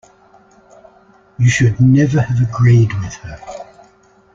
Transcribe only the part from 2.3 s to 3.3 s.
agreed with